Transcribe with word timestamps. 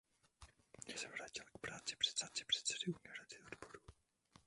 Poté 0.71 0.97
se 0.97 1.07
vrátil 1.07 1.43
k 1.53 1.57
práci 1.57 1.95
předsedy 1.95 2.31
Ústřední 2.35 3.13
rady 3.17 3.43
odborů. 3.51 3.79